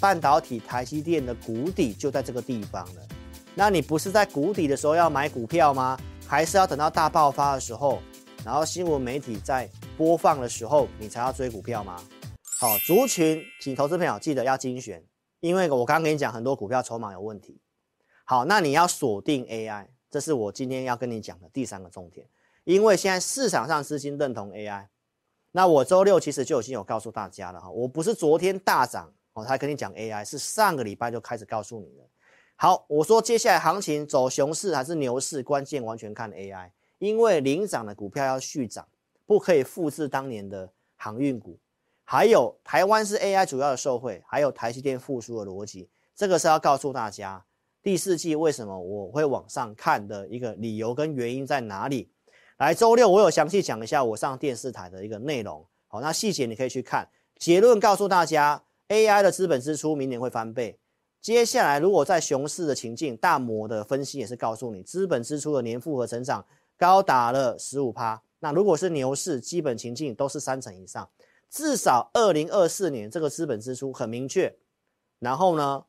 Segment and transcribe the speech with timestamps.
[0.00, 3.02] 半导体台积电的谷底就在这个地方了。
[3.54, 5.98] 那你不是在谷底的时候要买股票吗？
[6.26, 8.00] 还是要等到大爆发的时候，
[8.44, 9.68] 然后新闻媒体在
[9.98, 12.02] 播放的时候，你才要追股票吗？
[12.58, 15.04] 好，族群，请投资朋友记得要精选，
[15.40, 17.60] 因为我刚刚跟你讲很多股票筹码有问题。
[18.24, 22.26] 好，那你要锁定 AI，这是我今天要跟你讲的第三个重点。
[22.64, 24.86] 因为现在市场上资金认同 AI，
[25.50, 32.04] 那我周六其实就已经有告诉大家了哈，我不是昨天大涨哦，他跟你讲 AI，是上个礼拜就开始告诉你了。
[32.56, 38.86] 好，我说接下来行情走熊市还是牛市，关键完全看 AI，因为领涨的股票要续涨，
[39.26, 41.58] 不可以复制当年的航运股。
[42.04, 47.44] 还有台湾是 AI 主要的受惠，还有台积电复苏的逻辑，这个是要告诉大家。
[47.82, 52.10] 第四季为什么我会往上看的一个理由跟原因在哪里？
[52.58, 55.64] 来，周六我有详细讲一下我上电视台的一个内容。
[55.86, 57.08] 好，那细节你可以去看。
[57.38, 60.78] 结论告诉大家，AI 的资本支出明年会翻倍。
[61.22, 66.44] 接下来如果在熊市的情境，大摩的分析也是告诉你，资本支出的年复合成长
[66.76, 68.22] 高达了十五趴。
[68.40, 71.08] 那如果是牛市，基本情境都是三成以上，
[71.48, 74.54] 至少二零二四年这个资本支出很明确。
[75.18, 75.84] 然后呢？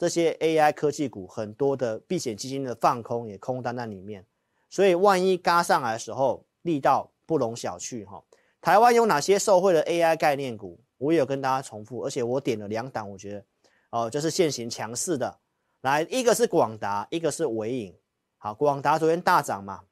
[0.00, 4.24] 这些 AI 科技股很多的避险基金的放空也空单在里面，
[4.70, 8.22] 所以万一嘎上来的时候，力道不容小觑哈。
[8.60, 10.78] 台湾有哪些受惠的 AI 概念股？
[10.98, 13.44] 我有跟大家重复，而且我点了两档，我觉得
[13.90, 15.40] 哦，就是现行强势的。
[15.80, 17.96] 来，一个是广达，一个是纬颖。
[18.36, 19.84] 好，广达昨天大涨嘛，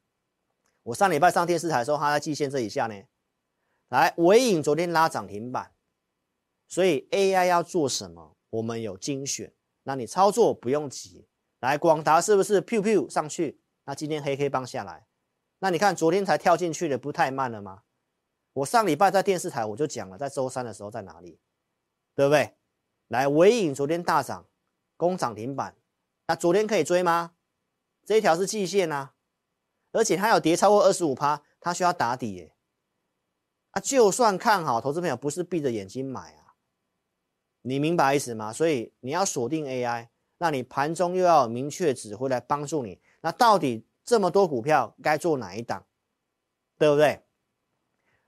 [0.83, 2.95] 我上礼拜上电视台的时候，它在季线这一下呢。
[3.89, 5.73] 来，纬颖昨天拉涨停板，
[6.69, 8.37] 所以 AI 要做什么？
[8.51, 9.53] 我们有精选。
[9.85, 11.29] 那你操作不用急，
[11.61, 13.61] 来广达是不是 Q Q 上去？
[13.85, 15.07] 那今天黑黑棒下来，
[15.61, 17.85] 那你看昨天才跳进去的，不太慢了吗？
[18.57, 21.39] 我上礼拜在电视台我就讲了，在周三的时候在哪里，
[22.15, 22.57] 对不对？
[23.09, 24.47] 来尾影昨天大涨，
[24.97, 25.77] 攻涨停板，
[26.27, 27.33] 那昨天可以追吗？
[28.07, 29.13] 这一条是季线啊，
[29.93, 32.55] 而且它有跌超过二十五趴，它需要打底耶。
[33.73, 36.55] 啊，就算看好，投资朋友不是闭着眼睛买啊。
[37.61, 38.55] 你明白意思吗？
[38.55, 40.09] 所以你要锁定 AI，
[40.39, 43.03] 那你盘中又要明确指挥来帮助你。
[43.21, 45.85] 那到底这么多股票该做哪一档，
[46.79, 47.23] 对不对？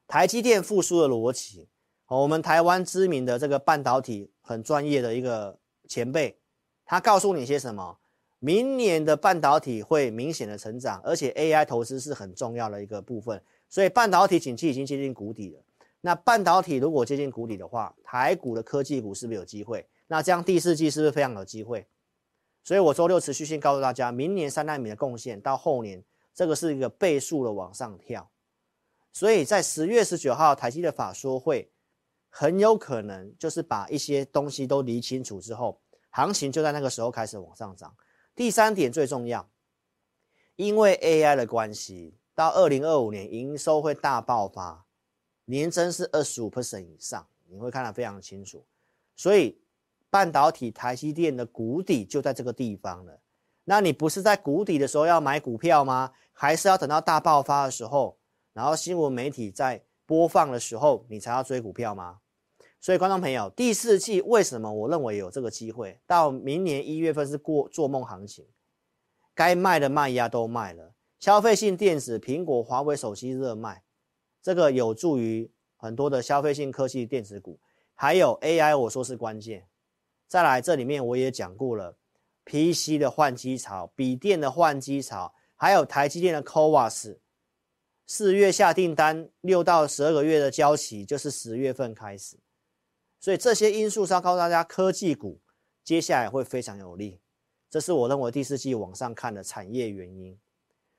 [0.08, 1.68] 台积电复苏的逻辑，
[2.06, 6.38] 我们台湾知名的这个半导体很专业的一个前辈，
[6.86, 7.98] 他告诉你些什么？
[8.38, 15.62] 明年的半导体会明显的成长，而且 AI 投资是很重要的一个部分，所以半导体景气已经接近谷底了。
[16.00, 19.86] 那半导体如果接近谷底的话，台股的科技股是不是有机会？
[20.06, 21.86] 那这样第四季是不是非常有机会？
[22.64, 26.02] 所以我周六持续性告诉大家，明年三奈米的贡献到后年，
[26.32, 28.30] 这个是一个倍数的往上跳。
[29.12, 31.72] 所以在十月十九号台积的法说会，
[32.28, 35.80] 很有可能就是把一些东西都理清楚之后，
[36.10, 37.94] 行情就在那个时候开始往上涨。
[38.34, 39.48] 第三点最重要，
[40.56, 44.84] 因为 AI 的关系，到二零二五年营收会大爆发。
[45.46, 48.66] 年增是二十五 percent 以上，你会看得非常清楚。
[49.16, 49.58] 所以
[50.10, 53.18] 半导体台积电的谷底就在这个地方了。
[53.64, 56.12] 那你不是在谷底的时候要买股票吗？
[56.32, 58.17] 还是要等到大爆发的时候，
[58.58, 62.18] 然后新闻媒体在播放的时候，你才要追股票吗？
[62.80, 66.00] 所以观众朋友，第四季为什么我认为有这个机会？
[66.08, 68.44] 到明年一月份是过做梦行情，
[69.32, 73.84] 该卖的卖压都卖了，消费性电子，苹果、华为手机热卖。
[74.42, 77.60] 这个有助于很多的消费性科技电子股，
[77.94, 79.68] 还有 AI，我说是关键。
[80.26, 81.96] 再来，这里面我也讲过了
[82.44, 87.18] ，PC 的换机潮、笔电的换机潮，还有台积电的 CoWoS，
[88.10, 92.38] 四月下订单，六到十二个月的交期就是十月份开始。
[93.20, 95.42] 所以这些因素是要告诉大家，科技股
[95.84, 97.20] 接下来会非常有利。
[97.68, 100.38] 这是我认为第四季往上看的产业原因。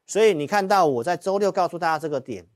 [0.06, 2.48] 所以你看到我在周六告诉大家这个点。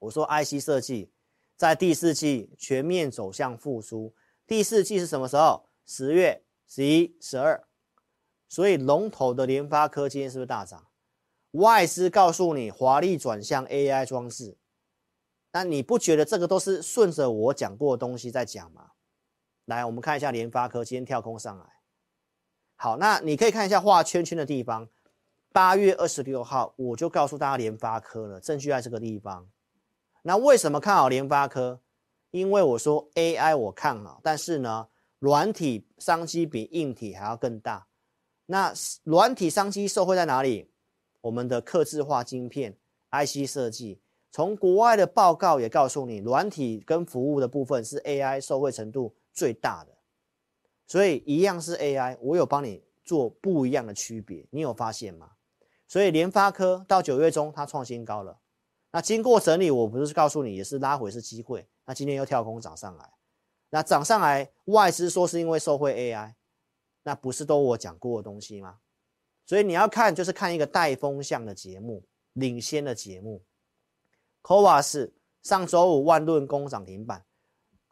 [0.00, 1.12] 我说 IC 设计
[1.56, 4.12] 在第四季全面走向复苏。
[4.48, 5.68] 第四季是什么时候？
[5.84, 7.64] 十月、十一、十二。
[8.48, 10.88] 所以龙头的联发科今天是不是大涨？
[11.56, 14.56] 外资告诉你华丽转向 AI 装置，
[15.52, 18.90] 那你不觉得这个都是顺着我讲过的东西在讲吗？
[19.64, 21.64] 来，我们看一下联发科今天跳空上来。
[22.76, 24.88] 好，那你可以看一下画圈圈的地方。
[25.52, 29.48] 八月二十六号我就告诉大家联发科了，证据在这个地方。
[30.22, 31.80] 那为什么看好联发科？
[32.32, 34.88] 因为我说 AI 我看好，但是呢，
[35.18, 37.86] 软体商机比硬体还要更大。
[38.44, 38.74] 那
[39.04, 40.70] 软体商机受惠在哪里？
[41.26, 42.76] 我们的刻字化晶片、
[43.10, 44.00] IC 设计，
[44.30, 49.90] 从国外的报告也告诉你，软体跟服务的部分是 AI 受惠程度最大的。
[50.86, 55.32] 所以一样是 AI，我有帮你做不一样的区别，你有发现吗？
[55.88, 58.38] 所以联发科到九月中它创新高了，
[58.92, 63.10] 那经过整理，我不是告诉你也是拉回是机会，那今天又跳空涨上来，
[63.70, 66.34] 那涨上来外资说是因为受惠 AI，
[67.02, 68.78] 那不是都我讲过的东西吗？
[69.46, 73.44] 所以你要看就是看一个带风向的节目，领先的节目。
[74.42, 75.12] CoWoS
[75.42, 77.24] 上周五万润攻涨停板，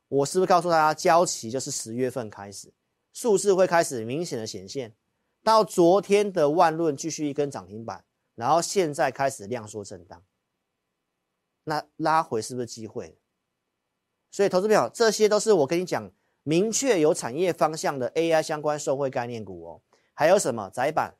[0.08, 2.72] 我是不是告诉大家，交期就是十月份开始，
[3.12, 4.94] 数字会开始明显的显现。
[5.42, 8.04] 到昨天的万润继续一根涨停板，
[8.34, 10.22] 然后现在开始量缩震荡，
[11.64, 13.18] 那拉回是不是机会？
[14.30, 16.10] 所以投资朋友，这些都是我跟你讲
[16.42, 19.82] 明确有产业方向的 AI 相关受惠概念股哦。
[20.14, 21.14] 还有什么窄板？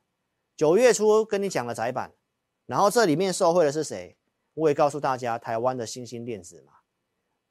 [0.56, 2.12] 九月初跟你讲了窄板，
[2.66, 4.16] 然后这里面受惠的是谁？
[4.54, 6.74] 我也告诉大家，台湾的新兴电子嘛，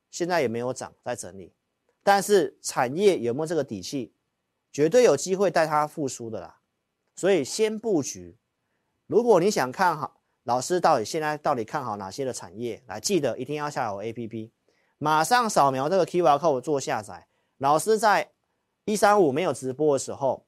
[0.10, 1.54] 现在也没有涨，在整理，
[2.02, 4.14] 但是产业有没有这个底气，
[4.72, 6.60] 绝对有机会带它复苏的啦。
[7.16, 8.38] 所以先布局。
[9.06, 14.50] 如果你想看好老师到底现在到底看好哪些的产业，来记得一定要下载 APP，
[14.98, 17.28] 马上扫描这个 QR code 做下载。
[17.58, 18.32] 老师在
[18.86, 20.46] 一三五没有直播的时候，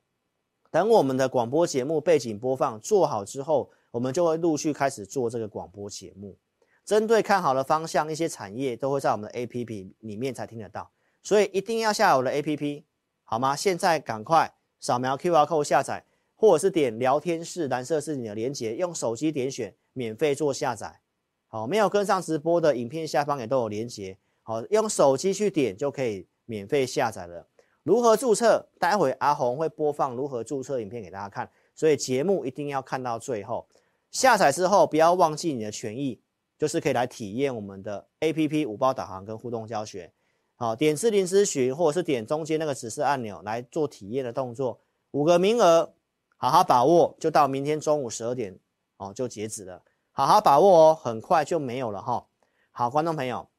[0.76, 6.38] 等我们的广播节目背景播放做好之后，我们就会陆续开始做这个广播节目。
[6.84, 10.92] 针对看好的方向，一些产业都会在我们的 APP 里面才听得到，
[11.24, 12.84] 所以一定要下载我的 APP，
[13.24, 13.56] 好吗？
[13.56, 16.04] 现在赶快扫描 QR code 下载，
[16.36, 21.00] 或者是点聊天室蓝色是你的连结，用手机点选免费做下载。
[21.48, 27.48] 好，没有跟上直播的影片下方也都有连结，好，用手机去点就可以免费下载了。
[27.86, 28.68] 如何注册？
[28.78, 33.66] 待会阿红会播放如何注册影片给大家看，所以节目一定要看到最后。
[34.12, 36.20] 下载之后不要忘记你的权益。
[36.58, 40.14] 就是可以来体验我们的 APP 五包导航跟互动教学，
[40.56, 44.80] 好，点智霖咨询或者是点中间那个指示按钮来做体验的动作，
[45.12, 45.94] 五个名额，
[46.38, 48.58] 好好把握，就到明天中午十二点
[48.96, 49.84] 哦就截止了，
[50.14, 52.26] 好好把握哦，很快就没有了哈。
[52.72, 53.50] 好，观众朋友，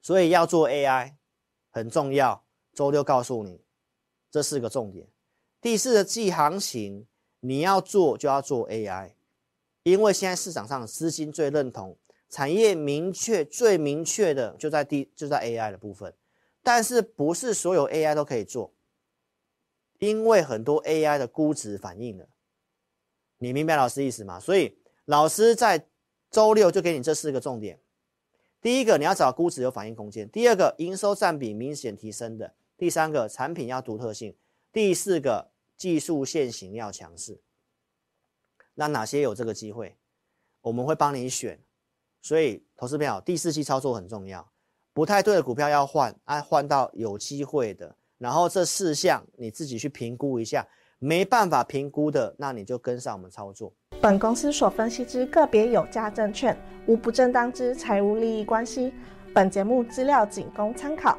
[0.00, 1.12] 所以要做 AI
[1.68, 2.42] 很重要，
[2.78, 3.60] 周六告诉你
[4.30, 5.04] 这四个重点，
[5.60, 7.08] 第四个季行情
[7.40, 9.14] 你要做就要做 AI。
[9.82, 11.96] 因为现在市场上资金最认同，
[12.28, 16.14] 产业明确最明确的就在第就在 AI 的部分，
[16.62, 18.72] 但是不是所有 AI 都可以做，
[19.98, 22.28] 因为很多 AI 的估值反应了，
[23.38, 24.38] 你明白老师意思吗？
[24.38, 25.84] 所以老师在
[26.30, 27.80] 周六就给你这四个重点：
[28.62, 32.46] 第一个，你要找估值有反应空间；第二个，营收占比明显提升的；
[32.78, 34.32] 第三个，产品要独特性；
[34.72, 37.40] 第四个，技术线型要强势。
[38.74, 39.98] 那哪些有这个机会？
[40.60, 41.60] 我们会帮你选，
[42.22, 44.48] 所以投资票第四期操作很重要，
[44.92, 47.96] 不太对的股票要换，啊，换到有机会的。
[48.18, 50.66] 然后这四项你自己去评估一下，
[51.00, 53.72] 没办法评估的，那你就跟上我们操作。
[54.00, 58.92] 本公司所分析之个别有价证券，无不正当之财务利益关系。
[59.34, 61.18] 本节目资料仅供参考，